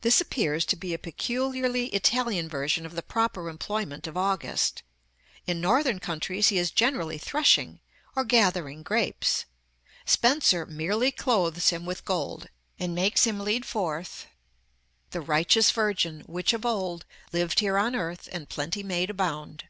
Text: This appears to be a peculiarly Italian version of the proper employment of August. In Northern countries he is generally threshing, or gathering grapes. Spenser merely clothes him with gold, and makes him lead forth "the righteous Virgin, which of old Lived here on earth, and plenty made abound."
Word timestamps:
This 0.00 0.20
appears 0.20 0.64
to 0.64 0.74
be 0.74 0.92
a 0.92 0.98
peculiarly 0.98 1.86
Italian 1.94 2.48
version 2.48 2.84
of 2.84 2.96
the 2.96 3.00
proper 3.02 3.48
employment 3.48 4.08
of 4.08 4.16
August. 4.16 4.82
In 5.46 5.60
Northern 5.60 6.00
countries 6.00 6.48
he 6.48 6.58
is 6.58 6.72
generally 6.72 7.16
threshing, 7.16 7.78
or 8.16 8.24
gathering 8.24 8.82
grapes. 8.82 9.44
Spenser 10.04 10.66
merely 10.66 11.12
clothes 11.12 11.68
him 11.70 11.86
with 11.86 12.04
gold, 12.04 12.48
and 12.80 12.92
makes 12.92 13.22
him 13.24 13.38
lead 13.38 13.64
forth 13.64 14.26
"the 15.10 15.20
righteous 15.20 15.70
Virgin, 15.70 16.22
which 16.26 16.52
of 16.52 16.66
old 16.66 17.06
Lived 17.32 17.60
here 17.60 17.78
on 17.78 17.94
earth, 17.94 18.28
and 18.32 18.48
plenty 18.48 18.82
made 18.82 19.10
abound." 19.10 19.66